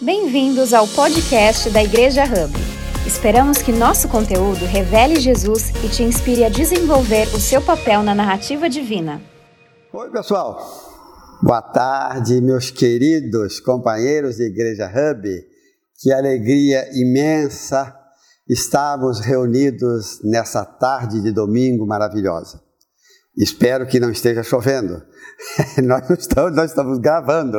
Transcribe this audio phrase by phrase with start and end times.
[0.00, 2.54] Bem-vindos ao podcast da Igreja Hub.
[3.04, 8.14] Esperamos que nosso conteúdo revele Jesus e te inspire a desenvolver o seu papel na
[8.14, 9.20] narrativa divina.
[9.92, 10.56] Oi, pessoal.
[11.42, 15.28] Boa tarde, meus queridos companheiros de Igreja Hub.
[16.00, 17.92] Que alegria imensa
[18.48, 22.62] estarmos reunidos nessa tarde de domingo maravilhosa.
[23.36, 25.02] Espero que não esteja chovendo.
[25.82, 27.58] nós, estamos, nós estamos gravando.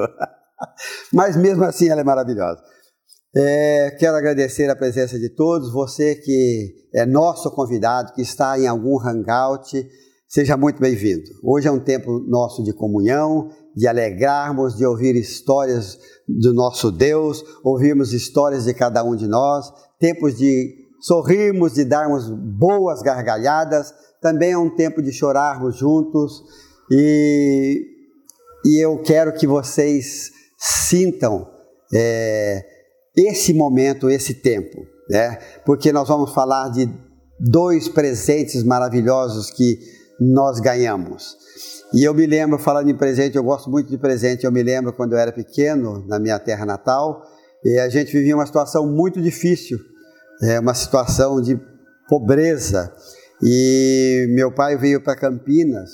[1.14, 2.62] Mas mesmo assim ela é maravilhosa.
[3.36, 8.66] É, quero agradecer a presença de todos, você que é nosso convidado, que está em
[8.66, 9.88] algum hangout,
[10.28, 11.30] seja muito bem-vindo.
[11.44, 17.44] Hoje é um tempo nosso de comunhão, de alegrarmos, de ouvir histórias do nosso Deus,
[17.64, 24.54] ouvirmos histórias de cada um de nós, tempos de sorrirmos, de darmos boas gargalhadas, também
[24.54, 26.42] é um tempo de chorarmos juntos
[26.92, 27.86] e,
[28.66, 31.50] e eu quero que vocês sintam
[31.94, 32.64] é,
[33.16, 35.40] esse momento, esse tempo, né?
[35.66, 36.90] Porque nós vamos falar de
[37.40, 39.80] dois presentes maravilhosos que
[40.20, 41.38] nós ganhamos.
[41.94, 44.94] E eu me lembro, falando em presente, eu gosto muito de presente, eu me lembro
[44.94, 47.24] quando eu era pequeno, na minha terra natal,
[47.64, 49.80] e a gente vivia uma situação muito difícil,
[50.44, 51.60] é, uma situação de
[52.08, 52.94] pobreza.
[53.42, 55.90] E meu pai veio para Campinas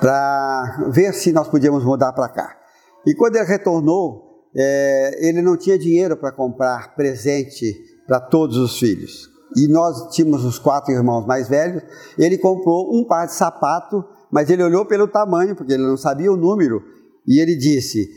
[0.00, 2.57] para ver se nós podíamos mudar para cá.
[3.06, 7.74] E quando ele retornou, é, ele não tinha dinheiro para comprar presente
[8.06, 9.28] para todos os filhos.
[9.56, 11.82] E nós tínhamos os quatro irmãos mais velhos.
[12.18, 16.32] Ele comprou um par de sapato, mas ele olhou pelo tamanho, porque ele não sabia
[16.32, 16.82] o número,
[17.26, 18.08] e ele disse: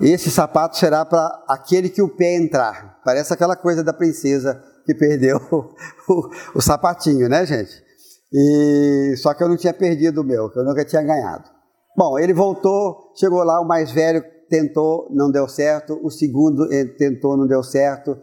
[0.00, 3.00] Esse sapato será para aquele que o pé entrar.
[3.04, 5.74] Parece aquela coisa da princesa que perdeu o,
[6.08, 7.82] o, o sapatinho, né, gente?
[8.32, 11.44] E só que eu não tinha perdido o meu, que eu nunca tinha ganhado.
[12.00, 17.36] Bom, ele voltou, chegou lá, o mais velho tentou, não deu certo, o segundo tentou,
[17.36, 18.16] não deu certo,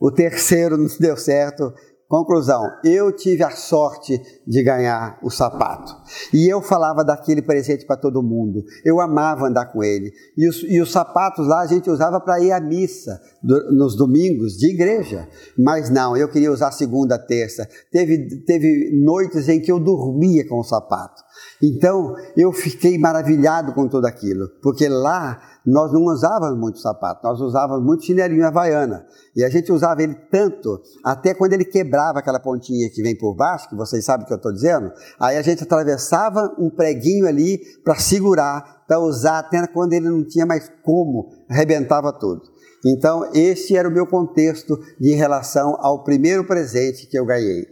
[0.00, 1.70] o terceiro não deu certo.
[2.08, 5.94] Conclusão, eu tive a sorte de ganhar o sapato.
[6.32, 8.64] E eu falava daquele presente para todo mundo.
[8.82, 10.10] Eu amava andar com ele.
[10.34, 13.94] E os, e os sapatos lá a gente usava para ir à missa do, nos
[13.94, 15.28] domingos de igreja.
[15.58, 17.68] Mas não, eu queria usar segunda, terça.
[17.92, 21.27] Teve, teve noites em que eu dormia com o sapato.
[21.62, 27.40] Então eu fiquei maravilhado com tudo aquilo, porque lá nós não usávamos muito sapato, nós
[27.40, 29.04] usávamos muito chinelinho havaiana.
[29.36, 33.34] E a gente usava ele tanto, até quando ele quebrava aquela pontinha que vem por
[33.34, 34.90] baixo, que vocês sabem o que eu estou dizendo,
[35.20, 40.24] aí a gente atravessava um preguinho ali para segurar, para usar até quando ele não
[40.24, 42.42] tinha mais como, arrebentava tudo.
[42.86, 47.66] Então, esse era o meu contexto de relação ao primeiro presente que eu ganhei.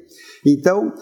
[0.45, 0.93] Então,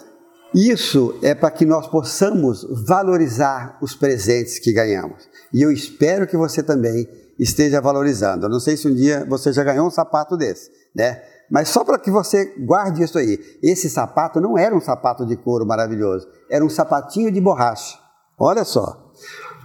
[0.55, 5.27] isso é para que nós possamos valorizar os presentes que ganhamos.
[5.53, 7.05] E eu espero que você também
[7.37, 8.45] esteja valorizando.
[8.45, 11.21] Eu não sei se um dia você já ganhou um sapato desse, né?
[11.51, 13.37] Mas só para que você guarde isso aí.
[13.61, 17.99] Esse sapato não era um sapato de couro maravilhoso, era um sapatinho de borracha.
[18.39, 19.11] Olha só.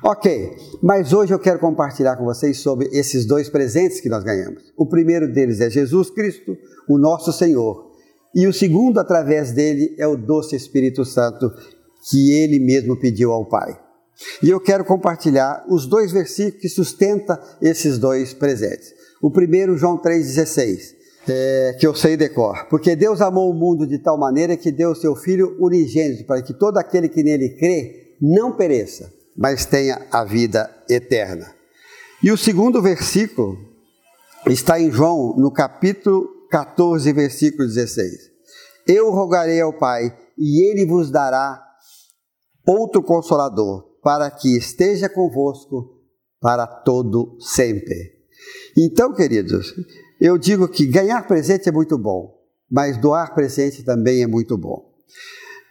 [0.03, 4.72] Ok, mas hoje eu quero compartilhar com vocês sobre esses dois presentes que nós ganhamos.
[4.77, 6.57] O primeiro deles é Jesus Cristo,
[6.89, 7.90] o nosso Senhor,
[8.34, 11.52] e o segundo, através dele, é o doce Espírito Santo
[12.08, 13.78] que ele mesmo pediu ao Pai.
[14.42, 18.92] E eu quero compartilhar os dois versículos que sustentam esses dois presentes.
[19.20, 20.94] O primeiro, João 3,16,
[21.28, 22.66] é, que eu sei decor.
[22.68, 26.42] Porque Deus amou o mundo de tal maneira que deu o seu Filho unigênito, para
[26.42, 31.54] que todo aquele que nele crê não pereça, mas tenha a vida eterna.
[32.22, 33.58] E o segundo versículo
[34.47, 38.31] está em João, no capítulo 14, versículo 16.
[38.87, 41.62] Eu rogarei ao Pai, e ele vos dará
[42.66, 46.00] outro consolador, para que esteja convosco
[46.41, 48.21] para todo sempre.
[48.77, 49.75] Então, queridos,
[50.21, 52.34] eu digo que ganhar presente é muito bom,
[52.71, 54.91] mas doar presente também é muito bom.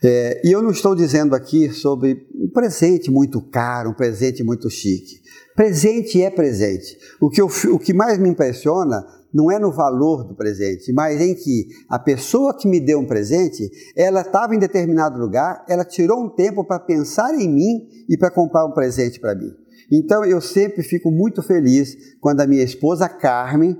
[0.01, 4.69] É, e eu não estou dizendo aqui sobre um presente muito caro, um presente muito
[4.69, 5.19] chique.
[5.55, 6.97] Presente é presente.
[7.19, 11.21] O que, eu, o que mais me impressiona não é no valor do presente, mas
[11.21, 15.85] em que a pessoa que me deu um presente, ela estava em determinado lugar, ela
[15.85, 19.51] tirou um tempo para pensar em mim e para comprar um presente para mim.
[19.91, 23.75] Então eu sempre fico muito feliz quando a minha esposa Carmen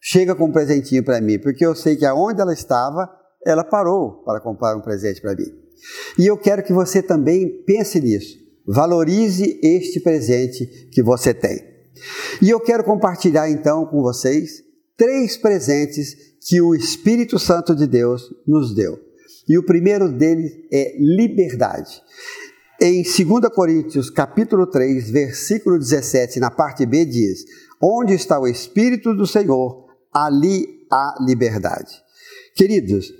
[0.00, 3.08] chega com um presentinho para mim, porque eu sei que aonde ela estava,
[3.46, 5.46] ela parou para comprar um presente para mim.
[6.18, 8.38] E eu quero que você também pense nisso.
[8.66, 11.60] Valorize este presente que você tem.
[12.40, 14.63] E eu quero compartilhar então com vocês
[14.96, 16.14] três presentes
[16.48, 18.98] que o Espírito Santo de Deus nos deu.
[19.48, 22.02] E o primeiro deles é liberdade.
[22.80, 23.14] Em 2
[23.54, 27.44] Coríntios, capítulo 3, versículo 17, na parte B diz:
[27.80, 32.02] Onde está o Espírito do Senhor, ali há liberdade.
[32.54, 33.12] Queridos,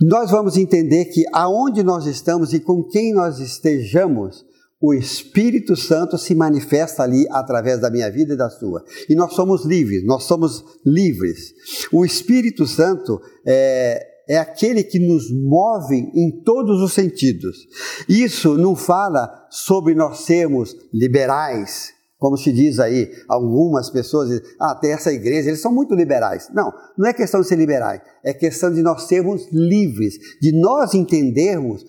[0.00, 4.44] nós vamos entender que aonde nós estamos e com quem nós estejamos,
[4.80, 8.84] o Espírito Santo se manifesta ali através da minha vida e da sua.
[9.08, 11.52] E nós somos livres, nós somos livres.
[11.92, 17.56] O Espírito Santo é, é aquele que nos move em todos os sentidos.
[18.08, 24.76] Isso não fala sobre nós sermos liberais, como se diz aí, algumas pessoas dizem, ah,
[24.76, 26.48] tem essa igreja, eles são muito liberais.
[26.52, 30.94] Não, não é questão de ser liberais, é questão de nós sermos livres, de nós
[30.94, 31.84] entendermos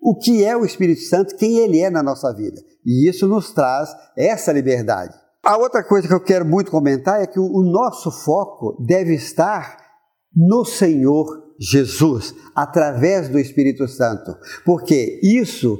[0.00, 2.60] o que é o Espírito Santo, quem ele é na nossa vida.
[2.84, 5.14] E isso nos traz essa liberdade.
[5.44, 9.76] A outra coisa que eu quero muito comentar é que o nosso foco deve estar
[10.34, 11.26] no Senhor
[11.58, 14.34] Jesus, através do Espírito Santo.
[14.64, 15.78] Porque isso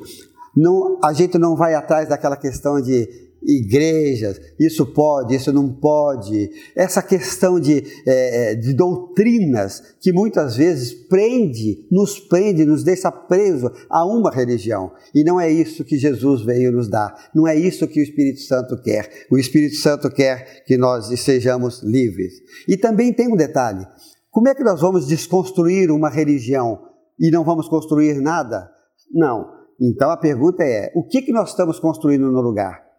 [0.57, 3.09] não, a gente não vai atrás daquela questão de
[3.43, 6.51] igrejas, isso pode, isso não pode.
[6.77, 13.11] Essa questão de, é, é, de doutrinas que muitas vezes prende, nos prende, nos deixa
[13.11, 14.93] preso a uma religião.
[15.15, 17.31] E não é isso que Jesus veio nos dar.
[17.35, 19.11] Não é isso que o Espírito Santo quer.
[19.31, 22.35] O Espírito Santo quer que nós sejamos livres.
[22.69, 23.87] E também tem um detalhe.
[24.31, 26.81] Como é que nós vamos desconstruir uma religião
[27.19, 28.71] e não vamos construir nada?
[29.13, 29.61] Não.
[29.81, 32.90] Então a pergunta é: o que, que nós estamos construindo no lugar?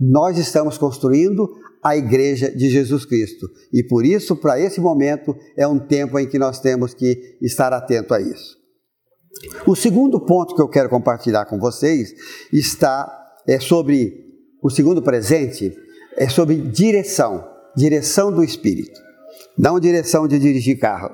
[0.00, 1.48] Nós estamos construindo
[1.82, 3.46] a igreja de Jesus Cristo.
[3.72, 7.72] E por isso, para esse momento, é um tempo em que nós temos que estar
[7.72, 8.56] atento a isso.
[9.66, 12.12] O segundo ponto que eu quero compartilhar com vocês
[12.52, 13.08] está
[13.46, 14.26] é sobre
[14.62, 15.76] o segundo presente,
[16.16, 17.44] é sobre direção,
[17.76, 19.00] direção do Espírito.
[19.56, 21.10] Não direção de dirigir carro.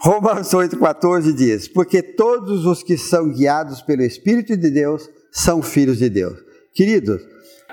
[0.00, 5.98] Romanos 8,14 diz: Porque todos os que são guiados pelo Espírito de Deus são filhos
[5.98, 6.38] de Deus.
[6.72, 7.20] Queridos,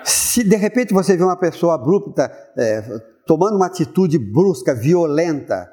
[0.05, 2.81] se de repente você vê uma pessoa abrupta, é,
[3.25, 5.69] tomando uma atitude brusca, violenta,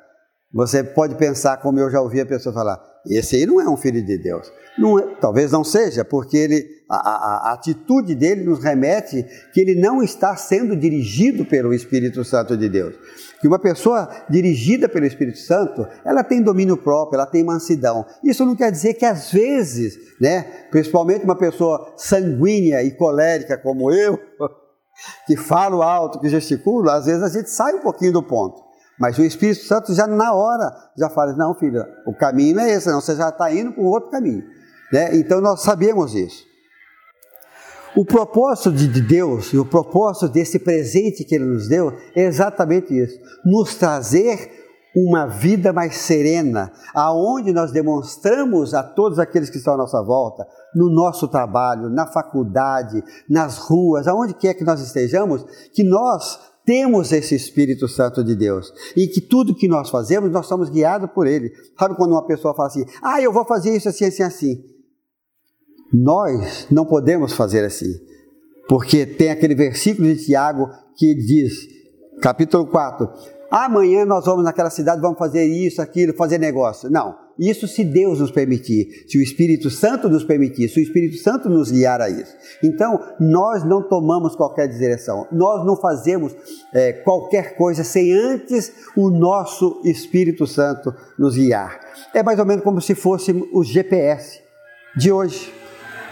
[0.53, 3.77] você pode pensar, como eu já ouvi a pessoa falar, esse aí não é um
[3.77, 4.51] filho de Deus.
[4.79, 9.25] Não é, talvez não seja, porque ele, a, a, a, atitude dele nos remete
[9.55, 12.95] que ele não está sendo dirigido pelo Espírito Santo de Deus.
[13.41, 18.05] Que uma pessoa dirigida pelo Espírito Santo, ela tem domínio próprio, ela tem mansidão.
[18.23, 23.91] Isso não quer dizer que às vezes, né, principalmente uma pessoa sanguínea e colérica como
[23.91, 24.19] eu,
[25.27, 28.63] que falo alto, que gesticulo, às vezes a gente sai um pouquinho do ponto.
[29.01, 32.73] Mas o Espírito Santo já na hora já fala: não, filho, o caminho não é
[32.73, 34.45] esse, não, você já está indo para um outro caminho.
[34.93, 35.17] Né?
[35.17, 36.52] Então nós sabemos isso.
[37.95, 42.99] O propósito de Deus e o propósito desse presente que Ele nos deu é exatamente
[42.99, 44.51] isso: nos trazer
[44.97, 50.47] uma vida mais serena, aonde nós demonstramos a todos aqueles que estão à nossa volta,
[50.75, 57.11] no nosso trabalho, na faculdade, nas ruas, aonde quer que nós estejamos, que nós temos
[57.13, 61.27] esse Espírito Santo de Deus e que tudo que nós fazemos, nós somos guiados por
[61.27, 61.51] Ele.
[61.79, 64.65] Sabe quando uma pessoa fala assim, ah, eu vou fazer isso assim, assim, assim.
[65.93, 67.93] Nós não podemos fazer assim,
[68.67, 71.53] porque tem aquele versículo de Tiago que diz,
[72.23, 73.07] capítulo 4,
[73.51, 76.89] amanhã nós vamos naquela cidade, vamos fazer isso, aquilo, fazer negócio.
[76.89, 81.19] Não, isso se Deus nos permitir, se o Espírito Santo nos permitir, se o Espírito
[81.19, 82.35] Santo nos guiar a isso.
[82.65, 86.35] Então, nós não tomamos qualquer direção, nós não fazemos
[86.73, 91.79] é, qualquer coisa sem antes o nosso Espírito Santo nos guiar.
[92.15, 94.41] É mais ou menos como se fosse o GPS
[94.97, 95.62] de hoje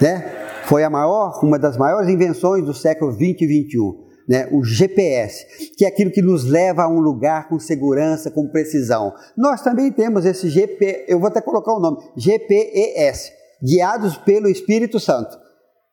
[0.00, 0.40] né?
[0.64, 4.11] Foi a maior, uma das maiores invenções do século 20 e 21.
[4.28, 5.45] Né, o GPS,
[5.76, 9.12] que é aquilo que nos leva a um lugar com segurança, com precisão.
[9.37, 15.00] Nós também temos esse GP, eu vou até colocar o nome, GPS, guiados pelo Espírito
[15.00, 15.37] Santo.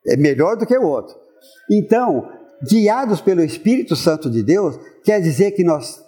[0.05, 1.15] É melhor do que o outro.
[1.71, 2.29] Então,
[2.69, 5.99] guiados pelo Espírito Santo de Deus, quer dizer que nós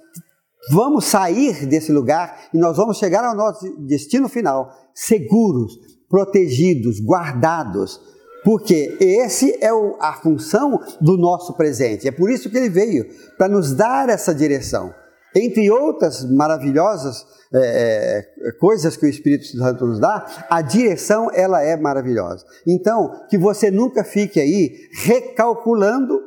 [0.71, 5.73] vamos sair desse lugar e nós vamos chegar ao nosso destino final seguros,
[6.09, 8.01] protegidos, guardados,
[8.43, 12.07] porque esse é o, a função do nosso presente.
[12.07, 13.05] É por isso que ele veio,
[13.37, 14.93] para nos dar essa direção.
[15.35, 21.61] Entre outras maravilhosas é, é, coisas que o Espírito Santo nos dá, a direção ela
[21.61, 22.45] é maravilhosa.
[22.67, 26.19] Então, que você nunca fique aí recalculando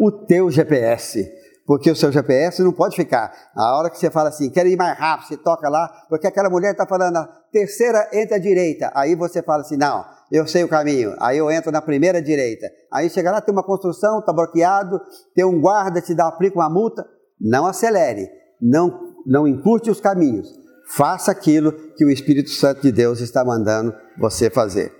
[0.00, 1.30] o teu GPS
[1.66, 3.32] porque o seu GPS não pode ficar.
[3.54, 6.50] A hora que você fala assim, quero ir mais rápido, você toca lá, porque aquela
[6.50, 8.90] mulher está falando, a terceira entra à direita.
[8.94, 11.14] Aí você fala assim, não, eu sei o caminho.
[11.20, 12.70] Aí eu entro na primeira direita.
[12.92, 15.00] Aí chega lá, tem uma construção, está bloqueado,
[15.34, 17.04] tem um guarda, te dá, aplica uma multa.
[17.40, 18.28] Não acelere,
[18.60, 20.48] não, não encurte os caminhos.
[20.86, 24.92] Faça aquilo que o Espírito Santo de Deus está mandando você fazer.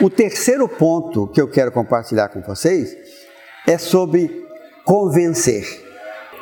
[0.00, 2.96] O terceiro ponto que eu quero compartilhar com vocês
[3.66, 4.47] é sobre
[4.88, 5.66] convencer.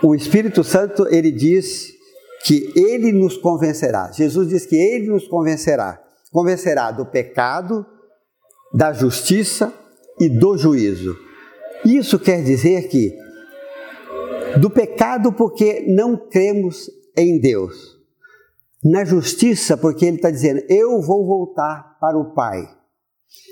[0.01, 1.89] O Espírito Santo, ele diz
[2.45, 4.13] que ele nos convencerá.
[4.13, 6.01] Jesus diz que ele nos convencerá.
[6.31, 7.85] Convencerá do pecado,
[8.73, 9.75] da justiça
[10.21, 11.17] e do juízo.
[11.85, 13.13] Isso quer dizer que
[14.61, 17.97] do pecado porque não cremos em Deus.
[18.85, 22.63] Na justiça porque ele está dizendo, eu vou voltar para o Pai.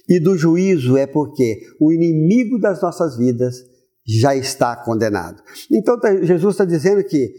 [0.08, 3.73] E do juízo é porque o inimigo das nossas vidas
[4.06, 5.42] já está condenado.
[5.70, 7.32] Então tá, Jesus está dizendo que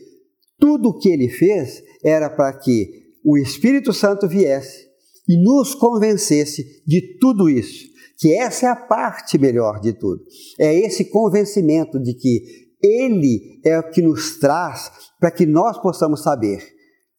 [0.59, 4.85] tudo o que ele fez era para que o Espírito Santo viesse
[5.27, 7.87] e nos convencesse de tudo isso.
[8.17, 10.21] Que essa é a parte melhor de tudo.
[10.59, 12.43] É esse convencimento de que
[12.81, 16.59] Ele é o que nos traz para que nós possamos saber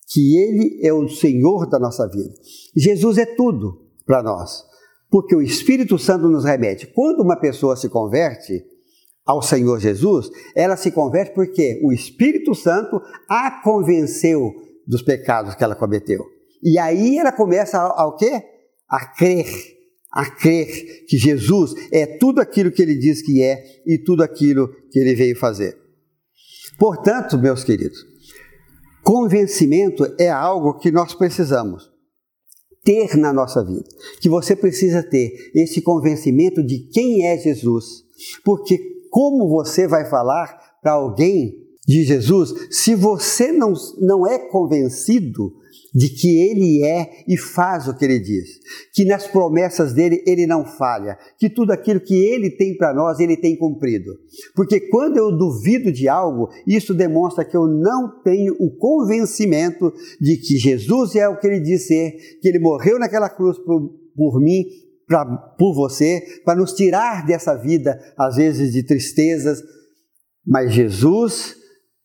[0.08, 2.32] que Ele é o Senhor da nossa vida.
[2.74, 4.62] Jesus é tudo para nós,
[5.10, 6.86] porque o Espírito Santo nos remete.
[6.86, 8.64] Quando uma pessoa se converte,
[9.26, 14.54] ao Senhor Jesus, ela se converte porque o Espírito Santo a convenceu
[14.86, 16.24] dos pecados que ela cometeu.
[16.62, 18.40] E aí ela começa ao quê?
[18.88, 19.46] A crer,
[20.12, 24.68] a crer que Jesus é tudo aquilo que ele diz que é e tudo aquilo
[24.90, 25.76] que ele veio fazer.
[26.78, 27.98] Portanto, meus queridos,
[29.02, 31.90] convencimento é algo que nós precisamos
[32.84, 33.84] ter na nossa vida,
[34.20, 38.04] que você precisa ter esse convencimento de quem é Jesus,
[38.44, 45.52] porque como você vai falar para alguém de Jesus se você não, não é convencido
[45.94, 48.60] de que ele é e faz o que ele diz,
[48.92, 53.18] que nas promessas dele ele não falha, que tudo aquilo que ele tem para nós
[53.18, 54.12] ele tem cumprido.
[54.54, 60.36] Porque quando eu duvido de algo, isso demonstra que eu não tenho o convencimento de
[60.36, 64.38] que Jesus é o que ele diz ser, que ele morreu naquela cruz por, por
[64.38, 64.64] mim
[65.06, 65.24] pra,
[65.58, 69.62] por você, para nos tirar dessa vida, às vezes, de tristezas.
[70.44, 71.56] Mas Jesus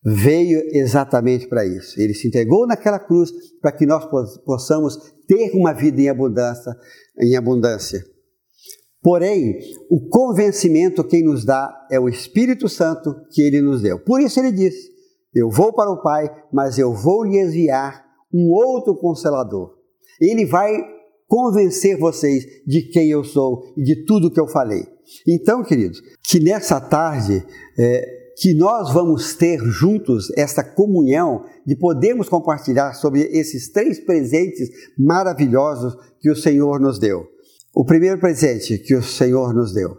[0.04, 2.00] veio exatamente para isso.
[2.00, 3.32] Ele se entregou naquela cruz
[3.62, 4.06] para que nós
[4.46, 6.76] possamos ter uma vida em abundância,
[7.20, 8.04] em abundância.
[9.04, 14.00] Porém, o convencimento quem nos dá é o Espírito Santo que ele nos deu.
[14.00, 14.90] Por isso ele disse:
[15.34, 19.76] Eu vou para o Pai, mas eu vou lhe enviar um outro consolador.
[20.20, 20.72] Ele vai
[21.32, 24.86] convencer vocês de quem eu sou e de tudo que eu falei.
[25.26, 27.42] Então, queridos, que nessa tarde
[27.80, 34.70] é, que nós vamos ter juntos essa comunhão de podermos compartilhar sobre esses três presentes
[35.00, 37.24] maravilhosos que o Senhor nos deu.
[37.74, 39.96] O primeiro presente que o Senhor nos deu,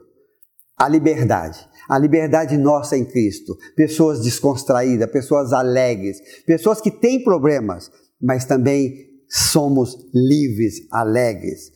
[0.77, 1.67] a liberdade.
[1.89, 3.57] A liberdade nossa em Cristo.
[3.75, 11.73] Pessoas descontraídas, pessoas alegres, pessoas que têm problemas, mas também somos livres, alegres.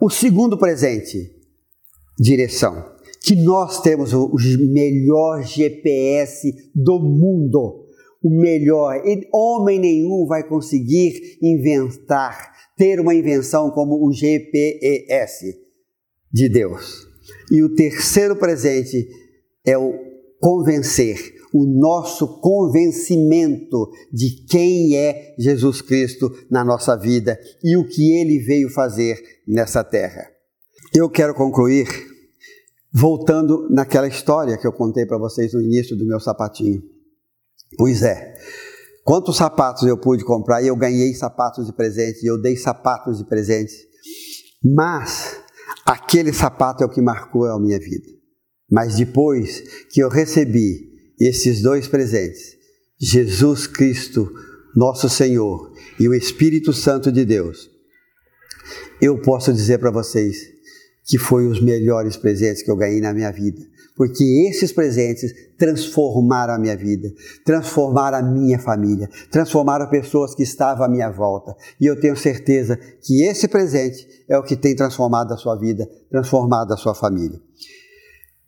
[0.00, 1.30] O segundo presente,
[2.18, 2.98] direção.
[3.22, 4.34] Que nós temos o
[4.72, 7.86] melhor GPS do mundo.
[8.22, 9.02] O melhor.
[9.30, 15.54] Homem nenhum vai conseguir inventar, ter uma invenção como o GPS
[16.32, 17.06] de Deus.
[17.52, 19.06] E o terceiro presente
[19.66, 19.92] é o
[20.40, 28.12] convencer o nosso convencimento de quem é Jesus Cristo na nossa vida e o que
[28.12, 30.26] ele veio fazer nessa terra.
[30.94, 31.86] Eu quero concluir
[32.92, 36.82] voltando naquela história que eu contei para vocês no início do meu sapatinho.
[37.76, 38.34] Pois é,
[39.04, 43.18] quantos sapatos eu pude comprar e eu ganhei sapatos de presente, e eu dei sapatos
[43.18, 43.72] de presente,
[44.62, 45.40] mas
[45.86, 48.08] aquele sapato é o que marcou a minha vida.
[48.70, 50.89] Mas depois que eu recebi
[51.20, 52.56] esses dois presentes,
[52.98, 54.32] Jesus Cristo,
[54.74, 57.70] nosso Senhor, e o Espírito Santo de Deus,
[59.00, 60.36] eu posso dizer para vocês
[61.04, 63.60] que foi os melhores presentes que eu ganhei na minha vida,
[63.96, 67.12] porque esses presentes transformaram a minha vida,
[67.44, 71.54] transformaram a minha família, transformaram pessoas que estavam à minha volta.
[71.80, 75.88] E eu tenho certeza que esse presente é o que tem transformado a sua vida,
[76.08, 77.40] transformado a sua família.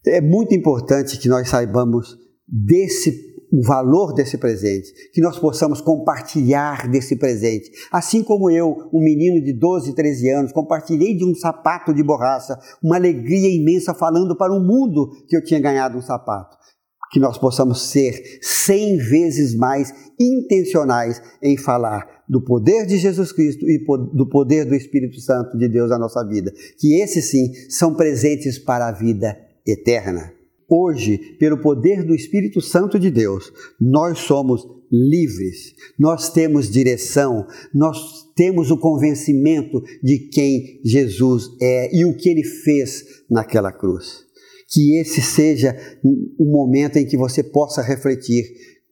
[0.06, 2.16] É muito importante que nós saibamos
[2.48, 7.70] desse o valor desse presente, que nós possamos compartilhar desse presente.
[7.92, 12.58] Assim como eu, um menino de 12, 13 anos, compartilhei de um sapato de borracha,
[12.82, 16.56] uma alegria imensa falando para o mundo que eu tinha ganhado um sapato.
[17.12, 23.68] Que nós possamos ser cem vezes mais intencionais em falar do poder de Jesus Cristo
[23.68, 23.84] e
[24.14, 26.50] do poder do Espírito Santo de Deus na nossa vida.
[26.78, 30.32] Que esses sim são presentes para a vida eterna.
[30.74, 38.32] Hoje, pelo poder do Espírito Santo de Deus, nós somos livres, nós temos direção, nós
[38.34, 44.24] temos o convencimento de quem Jesus é e o que ele fez naquela cruz.
[44.66, 48.42] Que esse seja o momento em que você possa refletir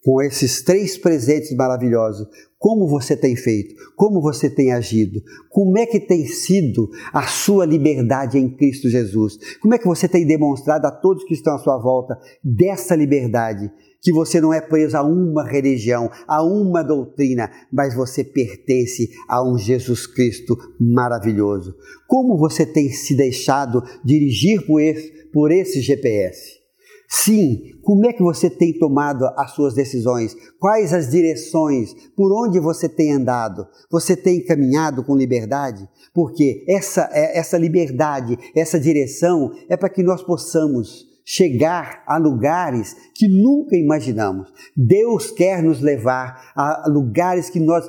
[0.02, 2.26] com esses três presentes maravilhosos.
[2.60, 3.74] Como você tem feito?
[3.96, 5.22] Como você tem agido?
[5.48, 9.38] Como é que tem sido a sua liberdade em Cristo Jesus?
[9.62, 13.72] Como é que você tem demonstrado a todos que estão à sua volta dessa liberdade?
[14.02, 19.42] Que você não é preso a uma religião, a uma doutrina, mas você pertence a
[19.42, 21.74] um Jesus Cristo maravilhoso.
[22.06, 26.59] Como você tem se deixado dirigir por esse, por esse GPS?
[27.12, 30.32] Sim, como é que você tem tomado as suas decisões?
[30.60, 31.92] Quais as direções?
[32.16, 33.66] Por onde você tem andado?
[33.90, 35.88] Você tem caminhado com liberdade?
[36.14, 42.94] Porque essa, é, essa liberdade, essa direção é para que nós possamos chegar a lugares
[43.16, 44.48] que nunca imaginamos.
[44.76, 47.84] Deus quer nos levar a lugares que nós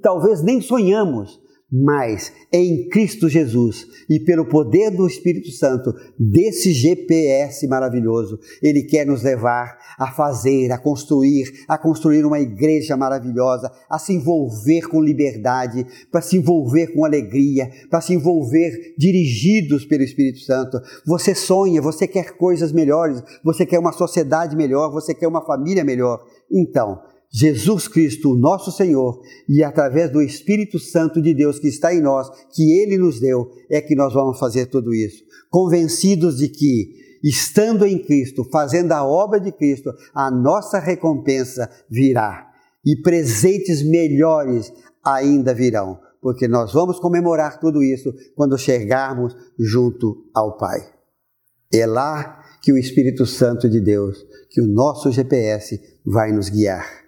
[0.00, 7.66] talvez nem sonhamos mas em Cristo Jesus e pelo poder do Espírito Santo, desse GPS
[7.68, 13.98] maravilhoso, Ele quer nos levar a fazer, a construir, a construir uma igreja maravilhosa, a
[13.98, 20.40] se envolver com liberdade, para se envolver com alegria, para se envolver dirigidos pelo Espírito
[20.40, 20.80] Santo.
[21.06, 25.84] Você sonha, você quer coisas melhores, você quer uma sociedade melhor, você quer uma família
[25.84, 26.24] melhor.
[26.50, 27.00] Então,
[27.32, 32.28] Jesus Cristo, nosso Senhor, e através do Espírito Santo de Deus que está em nós,
[32.52, 35.22] que Ele nos deu, é que nós vamos fazer tudo isso.
[35.48, 42.48] Convencidos de que, estando em Cristo, fazendo a obra de Cristo, a nossa recompensa virá.
[42.84, 44.72] E presentes melhores
[45.04, 50.80] ainda virão, porque nós vamos comemorar tudo isso quando chegarmos junto ao Pai.
[51.72, 56.99] É lá que o Espírito Santo de Deus, que o nosso GPS vai nos guiar.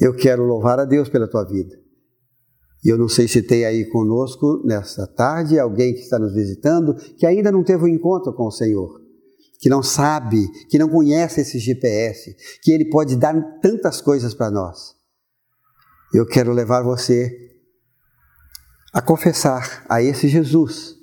[0.00, 1.82] Eu quero louvar a Deus pela tua vida.
[2.84, 6.94] E eu não sei se tem aí conosco nessa tarde alguém que está nos visitando
[7.16, 9.00] que ainda não teve um encontro com o Senhor,
[9.60, 14.50] que não sabe, que não conhece esse GPS, que ele pode dar tantas coisas para
[14.50, 14.96] nós.
[16.12, 17.30] Eu quero levar você
[18.92, 20.96] a confessar a esse Jesus,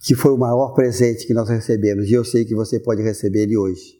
[0.00, 3.44] que foi o maior presente que nós recebemos, e eu sei que você pode receber
[3.44, 3.94] ele hoje.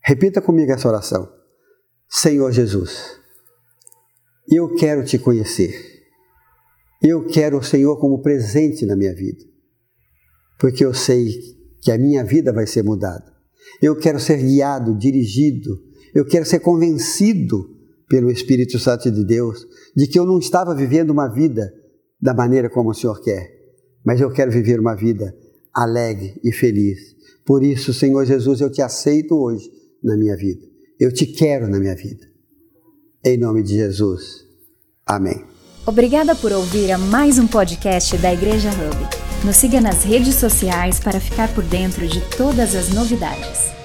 [0.00, 1.41] Repita comigo essa oração.
[2.14, 3.18] Senhor Jesus,
[4.46, 5.74] eu quero te conhecer.
[7.02, 9.42] Eu quero o Senhor como presente na minha vida,
[10.60, 11.26] porque eu sei
[11.80, 13.32] que a minha vida vai ser mudada.
[13.80, 15.82] Eu quero ser guiado, dirigido,
[16.14, 17.74] eu quero ser convencido
[18.10, 21.72] pelo Espírito Santo de Deus de que eu não estava vivendo uma vida
[22.20, 23.50] da maneira como o Senhor quer,
[24.04, 25.34] mas eu quero viver uma vida
[25.72, 27.16] alegre e feliz.
[27.46, 29.66] Por isso, Senhor Jesus, eu te aceito hoje
[30.04, 30.71] na minha vida.
[30.98, 32.26] Eu te quero na minha vida.
[33.24, 34.44] Em nome de Jesus.
[35.06, 35.44] Amém.
[35.84, 39.44] Obrigada por ouvir a mais um podcast da Igreja Hub.
[39.44, 43.81] Nos siga nas redes sociais para ficar por dentro de todas as novidades.